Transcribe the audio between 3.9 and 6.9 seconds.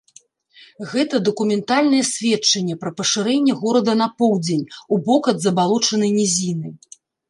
на поўдзень, у бок ад забалочанай нізіны.